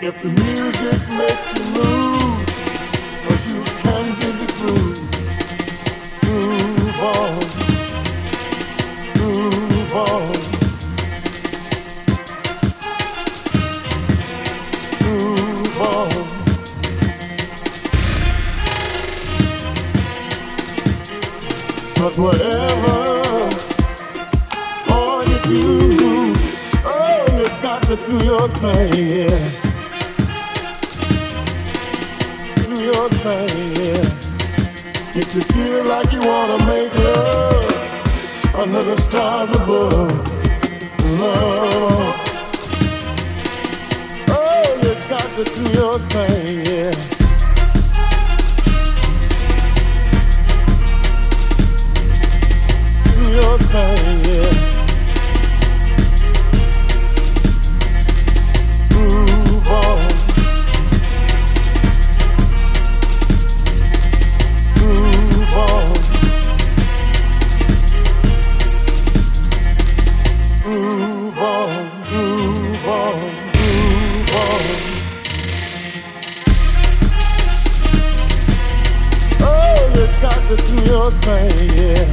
[0.00, 2.38] If the music makes you move,
[3.26, 4.04] cause you can
[4.38, 5.02] the groove.
[7.02, 7.34] On,
[9.98, 10.22] on.
[15.82, 16.26] On.
[21.96, 22.98] Cause whatever
[24.90, 26.34] all you do,
[26.84, 29.87] oh, you got to do your thing, yeah.
[32.92, 35.20] Your thing, yeah.
[35.20, 40.12] If you feel like you wanna make love under the stars above,
[41.20, 42.14] love.
[44.30, 47.17] Oh, you got to do your thing, yeah.
[80.56, 82.04] Do your thing, yeah.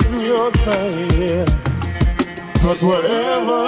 [0.00, 1.44] Do your thing, yeah.
[2.62, 3.62] But whatever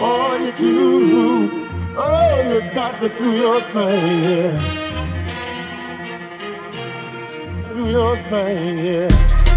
[0.00, 4.52] all you do, oh, you got to do your thing, yeah.
[7.68, 9.53] Do your thing, yeah.